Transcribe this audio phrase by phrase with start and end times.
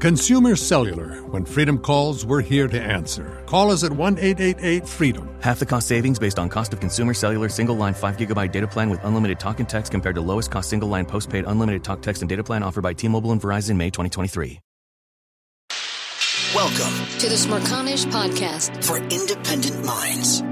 [0.00, 1.22] Consumer Cellular.
[1.24, 3.42] When freedom calls, we're here to answer.
[3.44, 5.28] Call us at 1 888 freedom.
[5.42, 8.66] Half the cost savings based on cost of consumer cellular single line 5 gigabyte data
[8.66, 12.00] plan with unlimited talk and text compared to lowest cost single line postpaid unlimited talk,
[12.00, 14.58] text, and data plan offered by T Mobile and Verizon May 2023.
[16.54, 20.42] Welcome to the Smerconish Podcast for independent minds.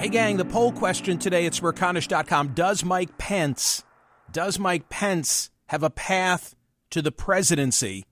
[0.00, 3.84] Hey, gang, the poll question today at Smerconish.com Does Mike Pence,
[4.32, 6.54] does Mike Pence have a path
[6.88, 8.04] to the presidency?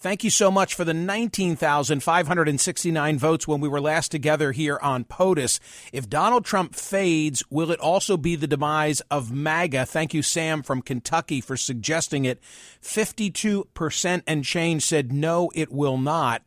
[0.00, 5.04] Thank you so much for the 19,569 votes when we were last together here on
[5.04, 5.60] POTUS.
[5.92, 9.84] If Donald Trump fades, will it also be the demise of MAGA?
[9.84, 12.40] Thank you, Sam from Kentucky, for suggesting it.
[12.80, 16.44] 52% and change said no, it will not.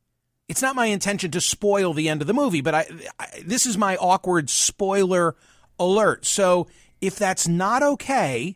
[0.48, 2.88] It's not my intention to spoil the end of the movie, but I,
[3.20, 5.36] I, this is my awkward spoiler
[5.78, 6.26] alert.
[6.26, 6.68] So
[7.02, 8.56] if that's not okay,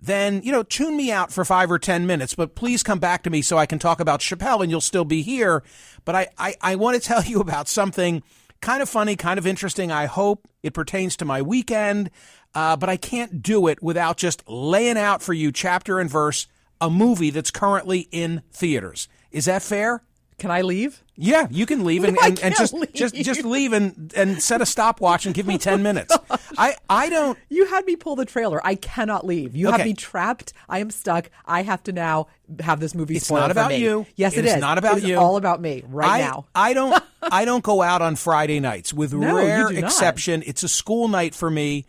[0.00, 2.34] then you know tune me out for five or ten minutes.
[2.34, 5.04] But please come back to me so I can talk about Chappelle, and you'll still
[5.04, 5.62] be here.
[6.04, 8.24] But I, I, I want to tell you about something
[8.60, 9.92] kind of funny, kind of interesting.
[9.92, 12.10] I hope it pertains to my weekend
[12.56, 16.46] uh, but I can't do it without just laying out for you chapter and verse
[16.80, 19.08] a movie that's currently in theaters.
[19.30, 20.02] Is that fair?
[20.38, 21.02] Can I leave?
[21.16, 22.92] Yeah, you can leave and, and, and just leave.
[22.92, 26.14] just just leave and, and set a stopwatch and give me ten minutes.
[26.58, 28.60] I, I don't You had me pull the trailer.
[28.62, 29.56] I cannot leave.
[29.56, 29.78] You Okay.
[29.78, 30.52] have me trapped.
[30.68, 31.30] I am stuck.
[31.46, 32.26] I have to now
[32.60, 33.78] have this movie It's not for about me.
[33.78, 34.04] you.
[34.16, 34.60] Yes, It it is is.
[34.60, 34.98] not about you.
[34.98, 35.16] It is you.
[35.18, 36.44] all about me right I, now.
[36.54, 40.42] I don't I don't go out on Friday nights with No, rare exception.
[40.46, 41.86] It's a school night for me.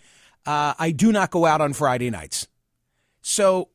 [0.47, 2.47] Uh, I do not go out on Friday nights.
[3.21, 3.67] So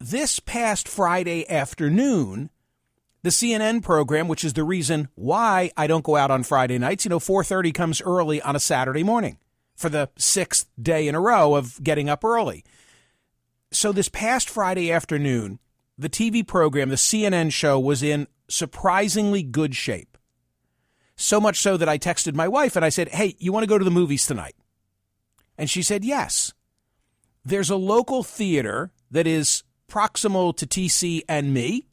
[0.00, 2.48] this past Friday afternoon,
[3.22, 7.04] the CNN program, which is the reason why I don't go out on Friday nights,
[7.04, 9.36] you know, 4:30 comes early on a Saturday morning
[9.76, 12.64] for the sixth day in a row of getting up early.
[13.70, 15.58] So this past Friday afternoon,
[15.98, 20.16] the TV program, the CNN show, was in surprisingly good shape.
[21.14, 23.68] So much so that I texted my wife and I said, Hey, you want to
[23.68, 24.54] go to the movies tonight?
[25.60, 26.54] And she said, Yes.
[27.44, 31.86] There's a local theater that is proximal to TC and me.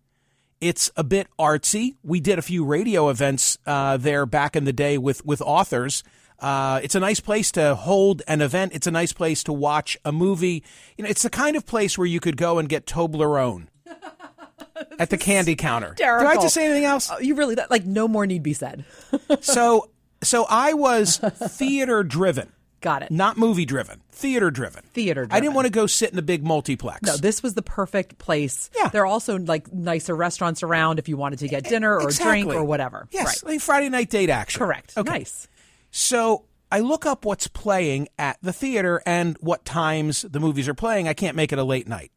[0.59, 1.95] It's a bit artsy.
[2.01, 6.03] We did a few radio events uh, there back in the day with, with authors.
[6.39, 8.73] Uh, it's a nice place to hold an event.
[8.73, 10.63] It's a nice place to watch a movie.
[10.97, 13.67] You know, it's the kind of place where you could go and get Toblerone
[14.99, 15.93] at the candy counter.
[15.97, 17.11] Do I have to say anything else?
[17.11, 18.85] Uh, you really that, like no more need be said.
[19.41, 19.89] so,
[20.23, 22.51] so I was theater driven.
[22.79, 23.11] Got it.
[23.11, 24.83] Not movie driven, theater driven.
[24.93, 25.35] Theater driven.
[25.35, 27.01] I didn't want to go sit in the big multiplex.
[27.01, 28.69] No, this was the perfect place.
[28.75, 28.89] Yeah.
[28.89, 32.43] There are also like nicer restaurants around if you wanted to get dinner or Exactly.
[32.43, 33.07] drink or whatever.
[33.11, 33.53] Yes, Right.
[33.53, 34.59] like Friday night date action.
[34.59, 34.93] Correct.
[34.95, 35.09] Okay.
[35.11, 35.47] Nice.
[35.89, 40.73] So I look up what's playing at the theater and what times the movies are
[40.75, 41.07] playing.
[41.07, 42.11] I can't make it a late night.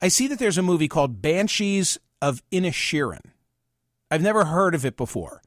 [0.00, 3.32] I see that there's a movie called Banshees of Inisherin.
[4.10, 5.42] I've never heard of it before.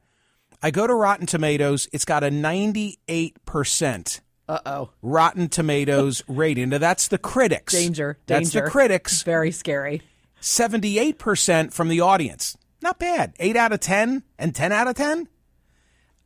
[0.61, 1.88] I go to Rotten Tomatoes.
[1.94, 4.89] It's got a 98% Uh oh.
[5.01, 6.69] Rotten Tomatoes rating.
[6.69, 7.73] Now that's the critics.
[7.73, 8.17] Danger.
[8.27, 8.65] That's Danger.
[8.65, 9.23] the critics.
[9.23, 10.01] Very scary.
[10.41, 12.57] 78% from the audience.
[12.81, 13.33] Not bad.
[13.39, 15.27] 8 out of 10 and 10 out of 10.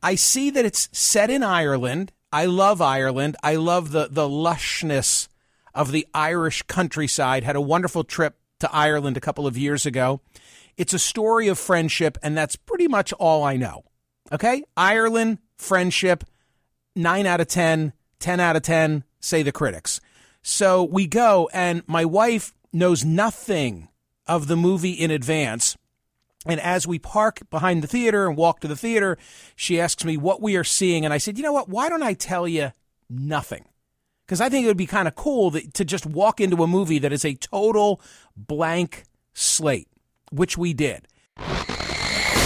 [0.02, 2.12] I see that it's set in Ireland.
[2.32, 3.36] I love Ireland.
[3.42, 5.28] I love the, the lushness
[5.74, 7.42] of the Irish countryside.
[7.44, 10.20] Had a wonderful trip to Ireland a couple of years ago.
[10.76, 13.84] It's a story of friendship, and that's pretty much all I know.
[14.32, 14.64] Okay?
[14.76, 16.24] Ireland, friendship,
[16.96, 20.00] 9 out of 10, 10 out of 10, say the critics.
[20.42, 23.88] So we go, and my wife knows nothing
[24.26, 25.76] of the movie in advance.
[26.46, 29.16] And as we park behind the theater and walk to the theater,
[29.56, 31.04] she asks me what we are seeing.
[31.04, 31.68] And I said, you know what?
[31.68, 32.72] Why don't I tell you
[33.08, 33.64] nothing?
[34.26, 36.66] Because I think it would be kind of cool that, to just walk into a
[36.66, 38.00] movie that is a total
[38.36, 39.88] blank slate,
[40.30, 41.08] which we did.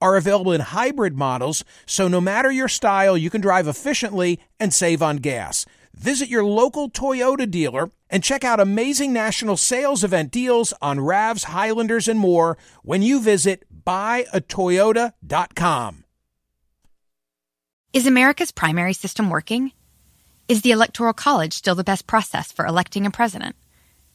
[0.00, 4.74] are available in hybrid models, so no matter your style, you can drive efficiently and
[4.74, 5.64] save on gas.
[5.94, 11.44] Visit your local Toyota dealer and check out amazing national sales event deals on RAVs,
[11.44, 16.04] Highlanders, and more when you visit buyatoyota.com.
[17.92, 19.72] Is America's primary system working?
[20.48, 23.56] Is the Electoral College still the best process for electing a president?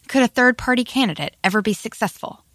[0.07, 2.45] Could a third party candidate ever be successful?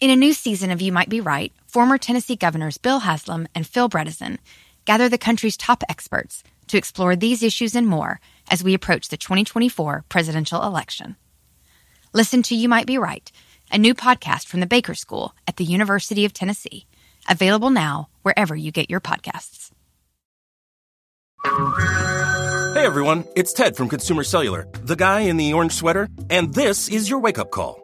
[0.00, 3.66] In a new season of You Might Be Right, former Tennessee governors Bill Haslam and
[3.66, 4.38] Phil Bredesen
[4.84, 9.16] gather the country's top experts to explore these issues and more as we approach the
[9.16, 11.16] 2024 presidential election.
[12.12, 13.28] Listen to You Might Be Right,
[13.72, 16.86] a new podcast from the Baker School at the University of Tennessee,
[17.28, 19.72] available now wherever you get your podcasts.
[21.42, 26.88] Hey everyone, it's Ted from Consumer Cellular, the guy in the orange sweater, and this
[26.88, 27.83] is your wake up call.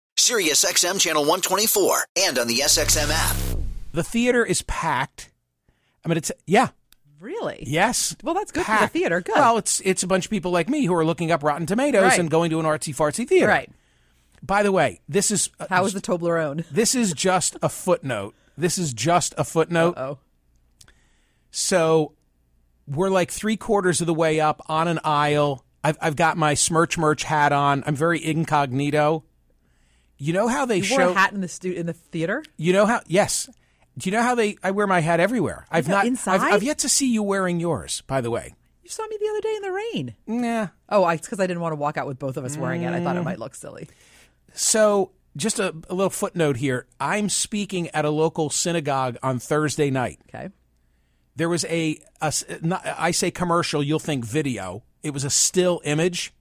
[0.21, 3.35] Sirius XM channel 124, and on the SXM app.
[3.91, 5.31] The theater is packed.
[6.05, 6.69] I mean, it's, yeah,
[7.19, 7.63] Really?
[7.65, 8.15] yes.
[8.23, 9.19] Well, that's good for the theater.
[9.21, 9.33] Good.
[9.35, 12.03] Well, it's, it's a bunch of people like me who are looking up Rotten Tomatoes
[12.03, 12.19] Right.
[12.19, 13.47] and going to an artsy fartsy theater.
[13.47, 13.69] right.
[14.43, 16.65] By the way, this is, uh, How is the Toblerone?
[16.71, 18.35] this is just a footnote.
[18.57, 19.95] This is just a footnote.
[19.97, 20.19] Oh,
[21.51, 22.13] So
[22.87, 25.65] we're like three quarters of the way up on an aisle.
[25.83, 27.83] I've, I've got my smirch merch hat on.
[27.87, 29.23] I'm very incognito.
[30.21, 32.43] You know how they you show a hat in the stu- in the theater.
[32.55, 33.01] You know how?
[33.07, 33.49] Yes.
[33.97, 34.55] Do you know how they?
[34.61, 35.65] I wear my hat everywhere.
[35.71, 36.05] I've not.
[36.05, 36.41] inside?
[36.41, 38.03] I've, I've yet to see you wearing yours.
[38.05, 38.53] By the way.
[38.83, 40.15] You saw me the other day in the rain.
[40.27, 40.67] Yeah.
[40.89, 42.93] Oh, it's because I didn't want to walk out with both of us wearing it.
[42.93, 43.25] I thought it mm.
[43.25, 43.89] might look silly.
[44.53, 46.85] So just a, a little footnote here.
[46.99, 50.19] I'm speaking at a local synagogue on Thursday night.
[50.29, 50.49] Okay.
[51.35, 53.81] There was a, a not, I say commercial.
[53.81, 54.83] You'll think video.
[55.01, 56.31] It was a still image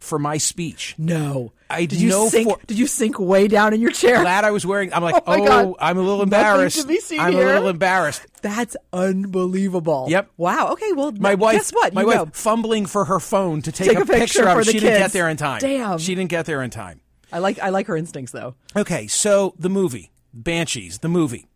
[0.00, 0.94] for my speech.
[0.98, 1.52] No.
[1.68, 2.48] I did you sink?
[2.48, 4.20] for- did you sink way down in your chair?
[4.22, 4.92] Glad I was wearing.
[4.92, 5.76] I'm like, Oh oh.
[5.78, 6.80] I'm a little embarrassed.
[6.80, 8.22] to be seen I'm here." a little embarrassed.
[8.42, 10.06] That's unbelievable.
[10.08, 10.30] Yep.
[10.36, 10.72] Wow.
[10.72, 10.92] Okay.
[10.92, 11.94] Well, My wife, Guess what?
[11.94, 12.26] My you wife know.
[12.32, 14.66] fumbling for her phone to take, Take a picture picture of for it.
[14.66, 15.60] the She didn't get there in time.
[15.60, 15.98] Damn.
[15.98, 17.00] She didn't get there in time.
[17.32, 18.54] I like I like her instincts though.
[18.74, 21.46] Okay, so the movie Banshees, the movie.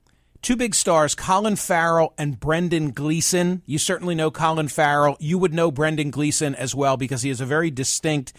[0.44, 3.62] Two big stars, Colin Farrell and Brendan Gleeson.
[3.64, 5.16] You certainly know Colin Farrell.
[5.18, 8.34] You would know Brendan Gleeson as well because he has a very distinct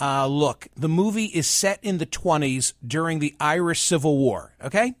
[0.00, 0.68] uh, look.
[0.76, 4.54] The movie is set in the 20s during the Irish Civil War.
[4.64, 4.94] Okay?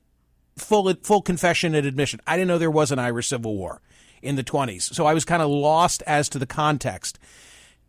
[0.58, 2.20] Full, full confession and admission.
[2.26, 3.80] I didn't know there was an Irish Civil War
[4.20, 4.82] in the 20s.
[4.94, 7.18] So I was kind of lost as to the context.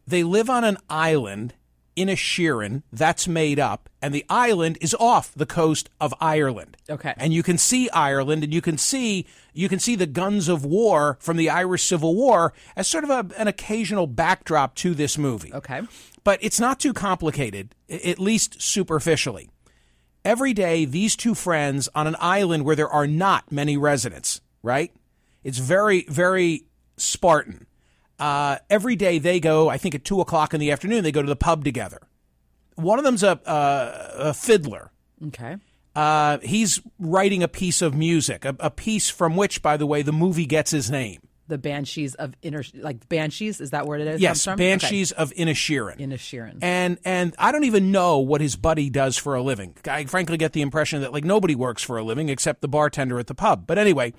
[0.08, 1.54] They live on an island
[1.96, 6.78] Inisherin that's made up, and the island is off the coast of Ireland.
[6.90, 7.14] Okay.
[7.18, 10.66] And you can see Ireland, and you can see you can see the guns of
[10.66, 15.18] war from the Irish Civil War as sort of a, an occasional backdrop to this
[15.18, 15.54] movie.
[15.54, 15.82] Okay.
[16.24, 19.50] But it's not too complicated, at least superficially.
[20.26, 24.94] Every day, these two friends on an island where there are not many residents, right?
[25.44, 26.64] It's very, very
[26.96, 27.68] Spartan.
[28.24, 31.22] Uh, every day they go, I think at two o'clock in the afternoon, they go
[31.22, 32.00] to the pub together.
[32.76, 34.92] One of them's a, a, a fiddler.
[35.28, 35.58] Okay.
[35.94, 40.04] Uh, he's writing a piece of music, a, a piece from which, by the way,
[40.04, 41.20] the movie gets his name.
[41.50, 44.22] The Banshees of Inner, like Banshees, is that where it is?
[44.22, 44.46] Yes?
[44.46, 45.96] Banshees of Inisherin.
[45.96, 46.06] Okay.
[46.06, 46.60] Inisherin.
[46.62, 49.76] And and I don't even know what his buddy does for a living.
[49.86, 53.20] I frankly get the impression that like nobody works for a living except the bartender
[53.20, 53.68] at the pub.
[53.68, 54.14] But anyway,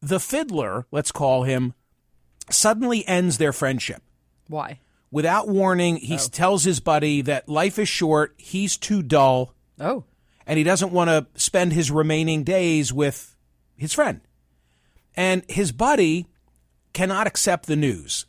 [0.00, 1.74] the fiddler, let's call him,
[2.50, 4.02] suddenly ends their friendship.
[4.48, 4.80] Why?
[5.10, 6.28] Without warning, he oh.
[6.30, 10.04] tells his buddy that life is short, he's too dull, Oh,
[10.46, 13.34] and he doesn't want to spend his remaining days with
[13.76, 14.20] his friend.
[15.16, 16.26] And his buddy
[16.92, 18.26] cannot accept the news.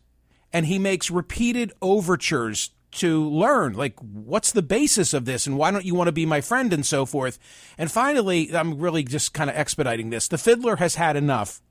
[0.54, 5.46] And he makes repeated overtures to learn, like, what's the basis of this?
[5.46, 6.72] And why don't you want to be my friend?
[6.72, 7.38] And so forth.
[7.78, 10.30] And finally, I'm really just kind of expediting this.
[10.30, 11.62] The fiddler has had enough.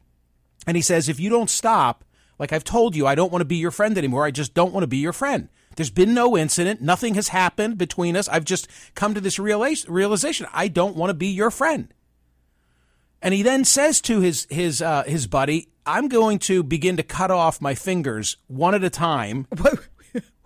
[0.66, 2.04] And he says, if you don't stop,
[2.38, 4.24] like I've told you, I don't want to be your friend anymore.
[4.24, 5.48] I just don't want to be your friend.
[5.76, 6.80] There's been no incident.
[6.82, 8.28] Nothing has happened between us.
[8.28, 10.46] I've just come to this realization.
[10.52, 11.92] I don't want to be your friend.
[13.20, 17.02] And he then says to his his uh, his buddy, "I'm going to begin to
[17.02, 19.78] cut off my fingers one at a time what?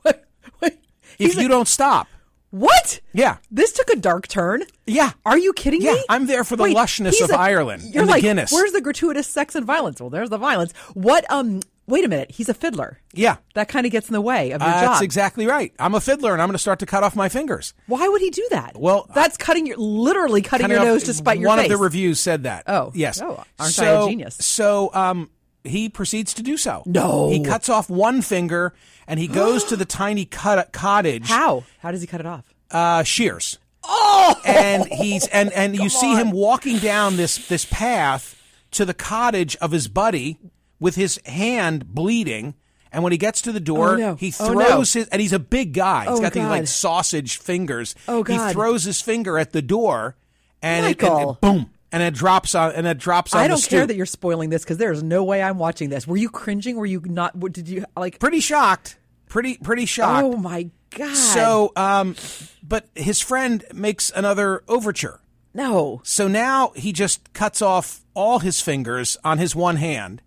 [0.02, 0.25] what?
[0.61, 0.78] what?
[1.18, 2.07] if you don't stop."
[2.50, 3.00] What?
[3.12, 3.37] Yeah.
[3.50, 4.62] This took a dark turn.
[4.87, 5.11] Yeah.
[5.26, 6.04] Are you kidding Yeah, me?
[6.09, 8.50] I'm there for the Wait, lushness of a- Ireland You're like, Guinness.
[8.50, 10.00] where's the gratuitous sex and violence?
[10.00, 10.73] Well, there's the violence.
[10.95, 11.30] What?
[11.30, 11.61] Um.
[11.88, 12.30] Wait a minute.
[12.30, 13.00] He's a fiddler.
[13.14, 13.38] Yeah.
[13.54, 14.90] That kind of gets in the way of your Uh, job.
[14.92, 15.73] that's exactly right.
[15.78, 17.73] I'm a fiddler, and I'm going to start to cut off my fingers.
[17.87, 18.78] Why would he do that?
[18.78, 21.64] Well, that's cutting your literally cutting Cutting your nose to spite your one face.
[21.64, 22.64] One of the reviews said that.
[22.66, 22.92] Oh.
[22.95, 23.21] yes.
[23.23, 24.37] Oh, aren't I so, a genius?
[24.37, 25.30] So, um,
[25.64, 26.83] he proceeds to do so.
[26.87, 27.30] No.
[27.30, 28.75] he cuts off one finger
[29.07, 31.28] and he goes to the tiny cut- cottage.
[31.28, 31.64] How?
[31.78, 32.45] How does he cut it off?
[32.71, 33.59] Uh, shears.
[33.83, 38.35] Oh, and he's and and you see him walking down this this path
[38.73, 40.38] to the cottage of his buddy
[40.80, 42.54] with his hand bleeding.
[42.90, 44.14] And when he gets to the door, Oh, no.
[44.14, 45.00] he Oh, throws no.
[45.00, 46.04] his and he's a big guy.
[46.08, 47.94] He's Oh, got these like sausage fingers.
[48.08, 48.49] Oh, God!
[48.49, 50.16] He throws his finger at the door,
[50.62, 53.62] and it, and it- boom, and it drops on and it drops on I don't
[53.62, 56.06] care that you're spoiling this because there's no way I'm watching this.
[56.06, 56.76] Were you cringing?
[56.76, 57.37] Were you not?
[57.37, 58.18] What did you like?
[58.20, 58.97] pretty shocked.
[59.28, 60.25] Pretty pretty shocked.
[60.25, 61.14] Oh my god!
[61.14, 62.16] so, um,
[62.62, 65.20] but his friend makes another overture.
[65.52, 70.23] no, So now he just cuts off all his fingers on his one hand.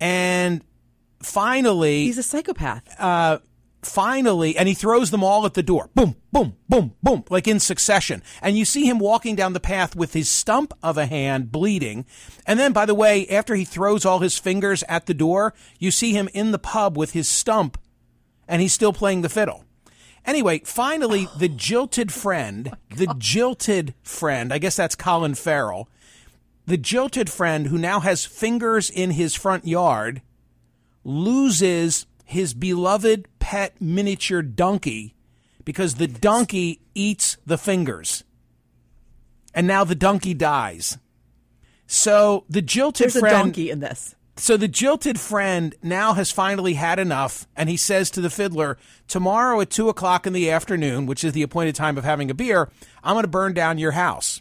[0.00, 0.64] And
[1.22, 2.82] finally, he's a psychopath.
[2.98, 3.38] Uh,
[3.82, 5.90] finally, and he throws them all at the door.
[5.94, 8.22] Boom, boom, boom, boom, like in succession.
[8.42, 12.06] And you see him walking down the path with his stump of a hand bleeding.
[12.46, 15.90] And then, by the way, after he throws all his fingers at the door, you
[15.90, 17.78] see him in the pub with his stump
[18.48, 19.64] and he's still playing the fiddle.
[20.26, 25.88] Anyway, finally, the jilted friend, the jilted friend, I guess that's Colin Farrell,
[26.70, 30.22] the jilted friend who now has fingers in his front yard
[31.02, 35.16] loses his beloved pet miniature donkey
[35.64, 38.22] because the donkey eats the fingers.
[39.52, 40.96] And now the donkey dies.
[41.88, 44.14] So the jilted There's a friend donkey in this.
[44.36, 48.78] so the jilted friend now has finally had enough, and he says to the fiddler,
[49.08, 52.34] Tomorrow at two o'clock in the afternoon, which is the appointed time of having a
[52.34, 52.70] beer,
[53.02, 54.40] I'm going to burn down your house.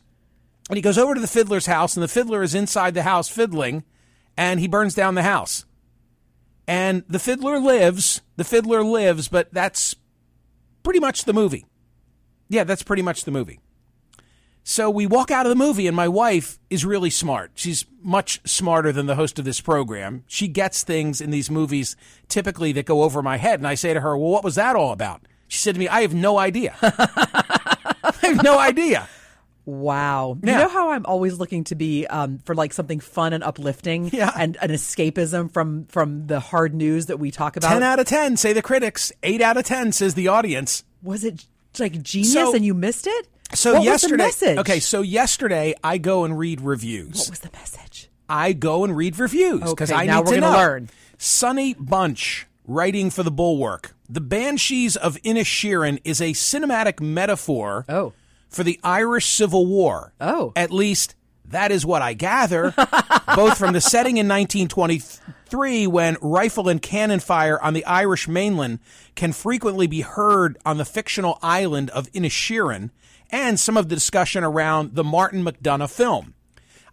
[0.69, 3.27] And he goes over to the fiddler's house, and the fiddler is inside the house
[3.27, 3.83] fiddling,
[4.37, 5.65] and he burns down the house.
[6.67, 9.95] And the fiddler lives, the fiddler lives, but that's
[10.83, 11.65] pretty much the movie.
[12.47, 13.59] Yeah, that's pretty much the movie.
[14.63, 17.53] So we walk out of the movie, and my wife is really smart.
[17.55, 20.23] She's much smarter than the host of this program.
[20.27, 21.95] She gets things in these movies
[22.27, 23.59] typically that go over my head.
[23.59, 25.23] And I say to her, Well, what was that all about?
[25.47, 26.75] She said to me, I have no idea.
[26.81, 29.09] I have no idea.
[29.69, 30.37] Wow.
[30.43, 30.53] Yeah.
[30.53, 34.09] You know how I'm always looking to be um, for like something fun and uplifting
[34.11, 34.31] Yeah.
[34.37, 37.69] and an escapism from from the hard news that we talk about.
[37.69, 40.83] 10 out of 10 say the critics, 8 out of 10 says the audience.
[41.03, 41.45] was it
[41.77, 43.27] like genius So- and you missed it?
[43.53, 44.57] So what yesterday, was the message?
[44.59, 47.17] okay, so yesterday I go and read reviews.
[47.19, 48.09] what was the message?
[48.27, 50.57] I go and read reviews because Okay, I now need we're to gonna know.
[50.59, 50.89] learn.
[51.17, 53.95] Sonny Bunch writing for the Bulwark.
[54.07, 58.13] The Banshees of Inisherin is a cinematic metaphor Oh.
[58.49, 60.13] For the Irish Civil War.
[60.19, 60.51] Oh.
[60.55, 61.15] At least
[61.45, 62.73] that is what I gather,
[63.35, 68.79] both from the setting in 1923 when rifle and cannon fire on the Irish mainland
[69.15, 72.91] can frequently be heard on the fictional island of Inisherin,
[73.31, 76.33] and some of the discussion around the Martin McDonagh film.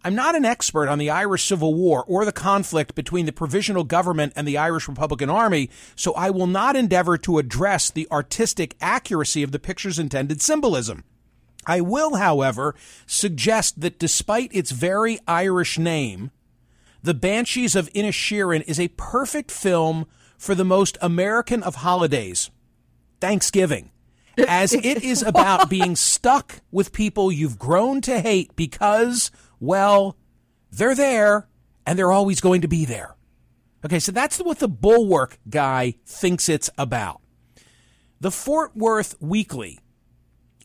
[0.05, 3.83] I'm not an expert on the Irish Civil War or the conflict between the provisional
[3.83, 8.77] government and the Irish Republican Army, so I will not endeavor to address the artistic
[8.81, 11.03] accuracy of the picture's intended symbolism.
[11.67, 12.75] I will, however,
[13.07, 16.31] suggest that despite its very Irish name,
[17.03, 20.07] The Banshees of Inisherin is a perfect film
[20.39, 22.51] for the most American of holidays,
[23.21, 23.91] Thanksgiving.
[24.47, 29.31] as it is about being stuck with people you've grown to hate because,
[29.61, 30.17] well,
[30.71, 31.49] they're there
[31.87, 33.17] and they're always going to be there.
[33.85, 37.21] Okay, so that's what the Bulwark guy thinks it's about.
[38.21, 39.79] The Fort Worth Weekly,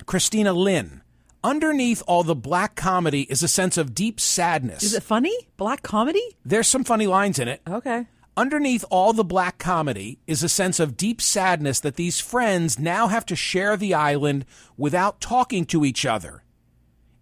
[0.06, 1.02] Christina Lynn,
[1.44, 4.84] underneath all the black comedy is a sense of deep sadness.
[4.84, 5.36] Is it funny?
[5.58, 6.24] Black comedy?
[6.46, 7.62] There's some funny lines in it.
[7.68, 8.08] Okay.
[8.38, 13.08] Underneath all the black comedy is a sense of deep sadness that these friends now
[13.08, 14.46] have to share the island
[14.78, 16.44] without talking to each other.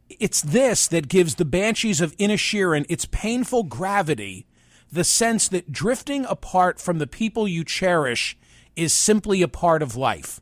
[0.07, 4.45] It's this that gives the Banshees of Inisherin its painful gravity,
[4.91, 8.37] the sense that drifting apart from the people you cherish
[8.75, 10.39] is simply a part of life.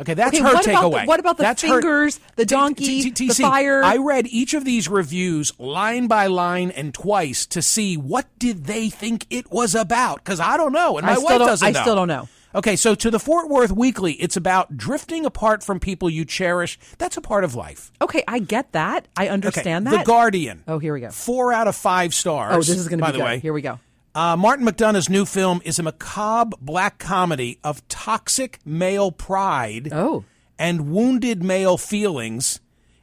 [0.00, 1.00] Okay, that's Okay, her what about takeaway.
[1.02, 3.82] the- what about the That's her- fingers, the T- donkey, T- T- the fire?
[3.82, 8.66] I read each of these reviews line by line and twice to see what did
[8.66, 11.80] they think it was about because I don't know and my wife doesn't I know.
[11.80, 12.28] still don't know.
[12.54, 16.78] Okay, so to the Fort Worth Weekly, it's about drifting apart from people you cherish.
[16.96, 17.90] That's a part of life.
[18.00, 19.08] Okay, I get that.
[19.16, 19.96] I understand okay.
[19.96, 20.04] that.
[20.04, 20.62] The Guardian.
[20.66, 21.10] Oh, here we go.
[21.10, 22.54] Four out of five stars.
[22.54, 23.24] Oh, this is going to be the good.
[23.24, 23.38] way.
[23.40, 23.78] Here we go.
[24.16, 30.24] Uh, Martin McDonagh's new film is a macabre black comedy of toxic male pride Oh.
[30.58, 32.60] and wounded male feelings,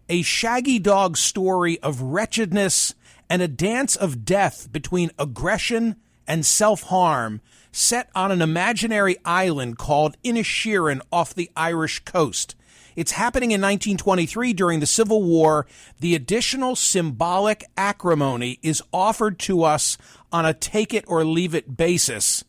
[0.09, 2.95] a shaggy dog story of wretchedness
[3.29, 7.41] and a dance of death between aggression and self harm,
[7.71, 12.55] set on an imaginary island called Inisherin off the Irish coast.
[12.95, 15.65] It's happening in 1923 during the Civil War.
[15.99, 19.97] The additional symbolic acrimony is offered to us
[20.31, 22.43] on a take it or leave it basis.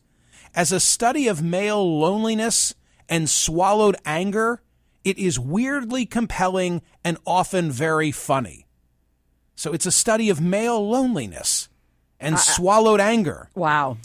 [0.53, 2.75] As a study of male loneliness
[3.09, 4.61] and swallowed anger,
[5.03, 8.65] it is weirdly compelling and often very funny.
[9.55, 11.69] So it's a study of male loneliness
[12.19, 13.49] and swallowed anger.
[13.55, 13.97] Wow.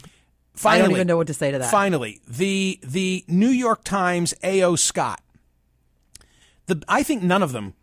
[0.53, 1.71] Finally, I don't even know what to say to that.
[1.71, 4.75] Finally, the the New York Times A.O.
[4.75, 5.21] Scott.
[6.73, 7.73] The I think none of them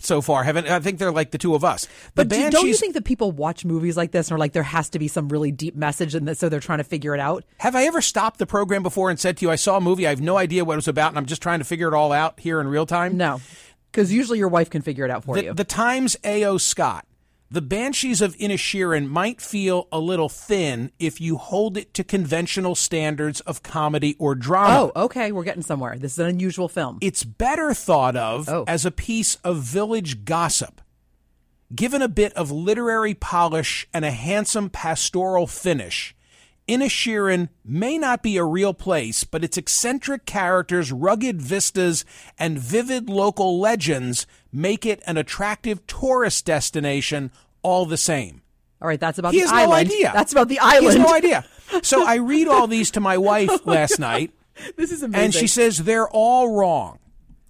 [0.00, 0.66] so far haven't.
[0.66, 1.84] I think they're like the two of us.
[2.14, 4.52] The But do, don't you think that people watch movies like this and are like,
[4.52, 7.14] there has to be some really deep message in this, so they're trying to figure
[7.14, 7.44] it out?
[7.58, 10.06] Have I ever stopped the program before and said to you, I saw a movie,
[10.06, 11.94] I have no idea what it was about, and I'm just trying to figure it
[11.94, 13.16] all out here in real time?
[13.18, 13.40] No,
[13.92, 15.52] because usually your wife can figure it out for The, you.
[15.54, 16.56] the Times A.O.
[16.56, 17.04] Scott.
[17.52, 22.76] The Banshees of Inisherin might feel a little thin if you hold it to conventional
[22.76, 24.92] standards of comedy or drama.
[24.94, 25.96] oh, okay, we're getting somewhere.
[25.98, 26.98] This is an unusual film.
[27.00, 28.64] It's better thought of Oh.
[28.68, 30.80] as a piece of village gossip.
[31.74, 36.14] Given a bit of literary polish and a handsome pastoral finish,
[36.70, 42.04] Inisherin may not be a real place, but its eccentric characters, rugged vistas,
[42.38, 48.42] and vivid local legends make it an attractive tourist destination all the same.
[48.80, 49.70] All right, that's about He the has island.
[49.88, 50.12] no idea.
[50.14, 50.92] That's about the island.
[50.94, 51.44] He has no idea.
[51.82, 54.30] So I read all these to my wife last night.
[54.76, 55.24] This is amazing.
[55.24, 56.98] And she says they're all wrong.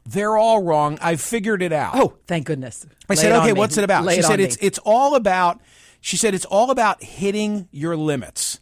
[0.07, 0.99] They're all wrong.
[1.03, 1.93] I've figured it out.
[1.95, 3.59] "Oh, thank goodness." I Lay said, okay, me.
[3.59, 4.05] what's it about?
[4.05, 4.67] Lay she it said it's me.
[4.67, 5.61] it's all about
[6.01, 8.61] she said it's all about hitting your limits.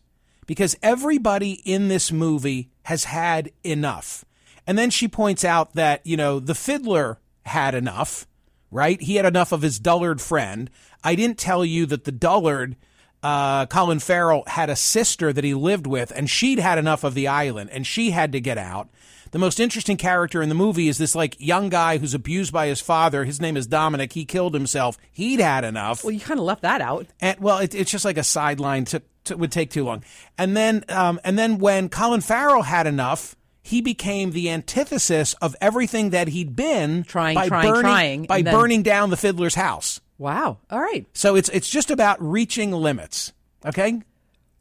[0.49, 4.25] Because everybody in this movie has had enough.
[4.67, 8.27] And then she points out that, you know, the fiddler had enough,
[8.73, 9.01] right?
[9.01, 10.71] He had enough of his dullard friend.
[11.05, 12.77] I didn't tell you that the dullard
[13.23, 17.15] uh, Colin Farrell had a sister that he lived with, and she'd had enough of
[17.15, 18.89] the island, and she had to get out.
[19.31, 22.69] The most interesting character in the movie is this like young guy who's abused by
[22.69, 23.25] his father.
[23.25, 24.15] His name is Dominic.
[24.15, 24.97] He killed himself.
[25.13, 26.03] He'd had enough.
[26.03, 27.07] Well, you kind of left that out.
[27.21, 30.05] And well, it, it's just like a sideline to, to would take too long.
[30.37, 35.55] And then, um, and then when Colin Farrell had enough, he became the antithesis of
[35.61, 39.55] everything that he'd been Trying, by trying, burning, trying, by then- burning down the fiddler's
[39.55, 40.01] house.
[40.19, 40.59] Wow.
[40.71, 41.07] All right.
[41.13, 43.33] So it's it's just about reaching limits.
[43.65, 44.03] Okay.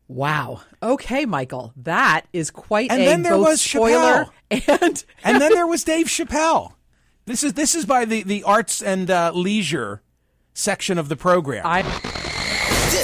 [0.07, 0.61] Wow.
[0.83, 1.73] Okay, Michael.
[1.77, 6.05] That is quite And a then there was spoiler and And then there was Dave
[6.07, 6.73] Chappelle.
[7.25, 10.01] This is this is by the the arts and uh, leisure
[10.53, 11.65] section of the program.
[11.65, 11.81] I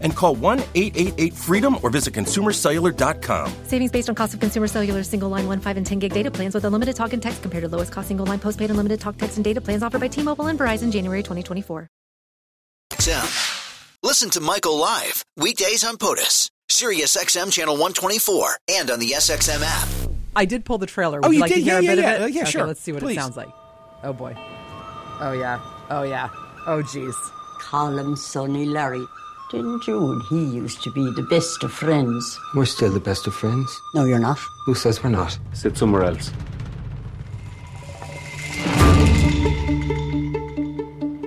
[0.00, 3.52] and call 1 888 freedom or visit consumercellular.com.
[3.64, 6.30] Savings based on cost of consumer cellular single line 1, 5, and 10 gig data
[6.30, 9.16] plans with unlimited talk and text compared to lowest cost single line postpaid unlimited talk,
[9.18, 11.88] text, and data plans offered by T Mobile and Verizon January 2024.
[12.92, 13.52] XM.
[14.02, 19.62] Listen to Michael live weekdays on POTUS, Sirius XM channel 124, and on the SXM
[19.64, 19.88] app.
[20.36, 21.18] I did pull the trailer.
[21.18, 21.56] Oh, Would Oh, you like did?
[21.56, 22.26] to hear Yeah, a bit yeah, of yeah.
[22.26, 22.32] it?
[22.34, 22.66] Yeah, Okay, sure.
[22.66, 23.16] Let's see what Please.
[23.16, 23.48] it sounds like.
[24.04, 24.34] Oh boy.
[25.20, 25.58] Oh yeah.
[25.90, 26.28] Oh yeah.
[26.66, 27.14] Oh jeez.
[27.58, 29.04] Call him Sonny Larry.
[29.48, 32.40] Didn't you and he used to be the best of friends?
[32.52, 33.80] We're still the best of friends.
[33.94, 34.40] No, you're not.
[34.64, 35.38] Who says we're not?
[35.52, 36.32] Sit somewhere else.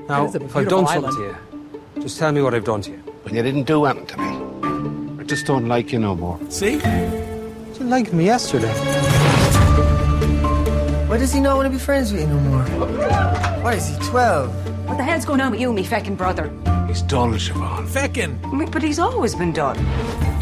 [0.10, 1.38] Now, if I've done beautiful something to
[1.96, 2.98] you, just tell me what I've done to you.
[3.24, 5.22] When you didn't do anything to me.
[5.22, 6.38] I just don't like you no more.
[6.50, 6.74] See?
[6.74, 8.74] You liked me yesterday.
[11.08, 12.64] Why does he not want to be friends with you no more?
[13.64, 14.90] What is he, 12?
[14.90, 16.52] What the hell's going on with you, me feckin' brother?
[16.90, 17.88] He's dull, Siobhan.
[17.88, 18.72] Feckin'.
[18.72, 19.78] But he's always been done.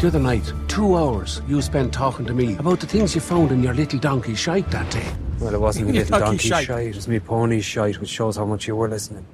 [0.00, 3.52] The other night, two hours you spent talking to me about the things you found
[3.52, 5.06] in your little donkey shite that day.
[5.40, 6.66] Well, it wasn't me You little lucky donkey shite.
[6.66, 6.86] shite.
[6.86, 9.26] It was me pony shite, which shows how much you were listening.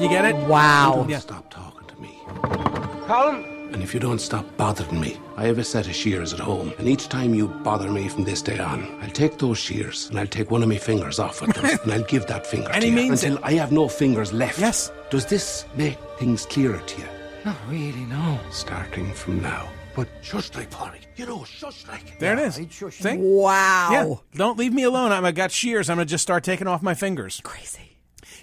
[0.00, 0.34] You get it?
[0.48, 1.04] Wow.
[1.08, 2.18] Don't stop talking to me.
[3.06, 3.53] Colin?
[3.74, 6.72] And if you don't stop bothering me, I have a set of shears at home,
[6.78, 10.20] and each time you bother me from this day on, I'll take those shears and
[10.20, 12.82] I'll take one of my fingers off with them, and I'll give that finger And
[12.82, 14.60] to he you means until I have no fingers left.
[14.60, 14.92] Yes.
[15.10, 17.08] Does this make things clearer to you?
[17.44, 18.38] Not really, no.
[18.52, 19.68] Starting from now.
[19.96, 21.00] But shush like, Polly.
[21.16, 22.16] You know, shush like.
[22.20, 22.54] There it is.
[22.54, 23.16] See?
[23.16, 23.88] Wow.
[23.90, 24.38] Yeah.
[24.38, 25.10] Don't leave me alone.
[25.10, 25.90] I'm, I got shears.
[25.90, 27.40] I'm going to just start taking off my fingers.
[27.42, 27.93] Crazy.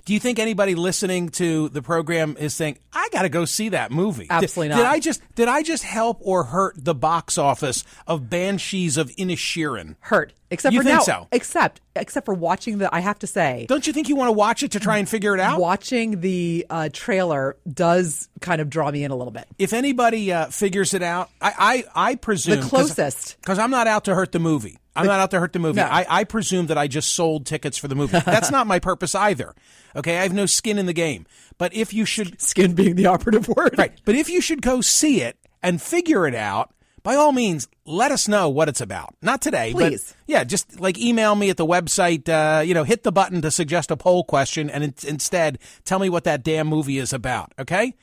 [0.06, 3.70] Do you think anybody listening to the program is saying, "I got to go see
[3.70, 4.24] that movie"?
[4.24, 4.92] Did- Absolutely did, not.
[4.92, 9.96] I just did I just help or hurt the box office of Banshees of Inisherin?
[10.00, 10.34] Hurt.
[10.50, 11.04] Except You for think now.
[11.04, 11.28] so?
[11.32, 14.34] Except except for watching the I have to say Don't you think you want to
[14.34, 15.62] watch it to try and figure it out?
[15.62, 19.46] watching the uh, trailer does kind of draw me in a little bit.
[19.58, 23.38] If anybody uh, figures it out, I I, I presume The closest.
[23.40, 24.78] because I'm not out to hurt the movie.
[24.96, 25.78] I'm not out to hurt the movie.
[25.78, 25.86] No.
[25.86, 28.20] I, I presume that I just sold tickets for the movie.
[28.20, 29.56] That's not my purpose either.
[29.96, 31.26] Okay, I have no skin in the game.
[31.58, 33.76] But if you should Skin being the operative word.
[33.78, 33.94] Right.
[34.06, 36.74] But if you should go see it and figure it out,
[37.04, 39.16] by all means, let us know what it's about.
[39.22, 40.10] Not today, Please.
[40.10, 42.30] but yeah, just like email me at the website.
[42.30, 46.00] Uh, you know, hit the button to suggest a poll question, and in- instead tell
[46.00, 47.54] me what that damn movie is about.
[47.58, 47.96] Okay?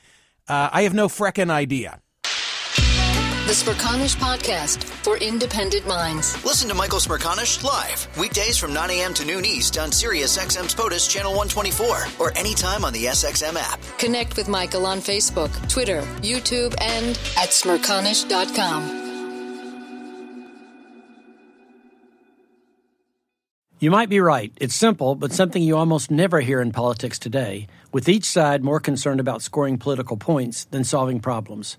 [0.49, 2.01] Uh, I have no freckin' idea.
[3.49, 6.45] The Smerconish Podcast for independent minds.
[6.45, 9.15] Listen to Michael Smerconish live weekdays from 9 a.m.
[9.15, 13.81] to noon East on Sirius XM's POTUS channel 124 or anytime on the SXM app.
[13.97, 19.07] Connect with Michael on Facebook, Twitter, YouTube, and at smerconish.com.
[23.79, 24.53] You might be right.
[24.61, 28.79] It's simple, but something you almost never hear in politics today, with each side more
[28.79, 31.79] concerned about scoring political points than solving problems.